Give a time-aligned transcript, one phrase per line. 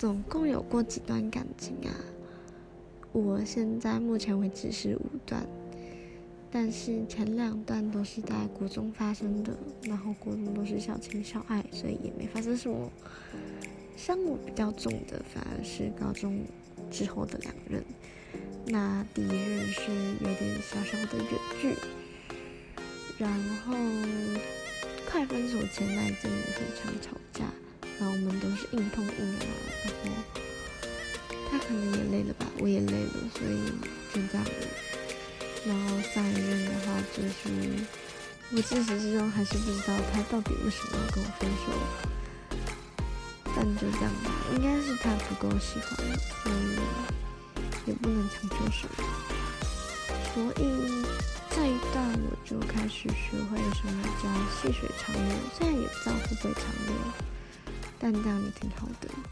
[0.00, 1.92] 总共有过几段感情啊？
[3.12, 5.46] 我现在目前为止是五段，
[6.50, 12.90] 但是前两段都是在国中发生的，然后国中都是小情小爱，所以也没发生什么。
[13.94, 16.40] 伤我比较重的反而是高中
[16.90, 17.84] 之后的两任，
[18.68, 19.82] 那第一任是
[20.20, 21.28] 有点小小的远
[21.60, 21.74] 距，
[23.18, 23.30] 然
[23.66, 23.74] 后
[25.10, 27.49] 快分手前那一阵很常吵架，
[31.60, 33.72] 可能也累了吧，我也累了，所以
[34.12, 34.50] 就这样了。
[35.66, 37.84] 然后上一任的话就是，
[38.50, 41.72] 我自始至终还是不知道他到底为什么要跟我分手。
[43.54, 45.96] 但就这样吧，应该是他不够喜欢，
[46.42, 46.54] 所以
[47.86, 49.04] 也不能强求什么。
[50.32, 51.04] 所以
[51.50, 56.94] 这一段我就开始学会什么叫细水长流，虽然也不知道会不会长流，
[57.98, 59.08] 但这样也挺好的。